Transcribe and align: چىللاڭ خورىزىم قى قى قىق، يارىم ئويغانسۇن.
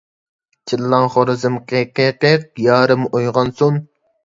چىللاڭ 0.71 1.05
خورىزىم 1.15 1.59
قى 1.73 1.83
قى 2.01 2.07
قىق، 2.25 2.49
يارىم 2.71 3.07
ئويغانسۇن. 3.13 3.81